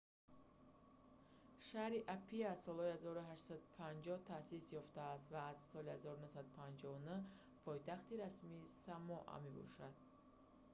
[1.67, 7.25] шаҳри апиа солҳои 1850 таъсис ёфтааст ва аз соли 1959
[7.65, 9.95] пойтахти расмии самоа мебошад